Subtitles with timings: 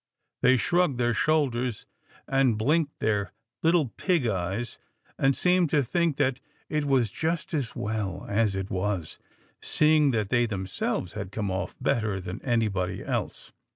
[0.41, 1.85] They shrugged their shoulders,
[2.27, 4.79] and blinked their little pig eyes,
[5.15, 6.39] and seemed to think that
[6.69, 9.19] it was just as well as it was,
[9.61, 13.51] seeing that they themselves had come off better than anybody else.